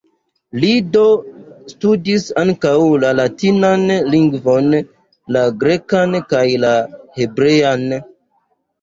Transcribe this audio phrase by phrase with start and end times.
[0.61, 1.03] Li, do,
[1.73, 2.73] studis ankaŭ
[3.05, 3.85] la latinan
[4.17, 4.75] lingvon,
[5.39, 6.77] la grekan kaj la
[7.23, 7.91] hebrean.